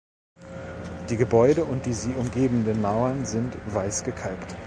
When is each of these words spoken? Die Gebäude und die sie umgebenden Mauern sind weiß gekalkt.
Die 1.11 1.15
Gebäude 1.15 1.63
und 1.63 1.85
die 1.85 1.93
sie 1.93 2.15
umgebenden 2.15 2.81
Mauern 2.81 3.23
sind 3.23 3.55
weiß 3.71 4.03
gekalkt. 4.03 4.55